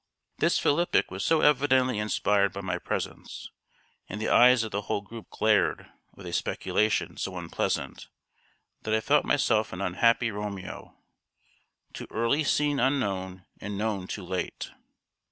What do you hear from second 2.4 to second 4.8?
by my presence, and the eyes of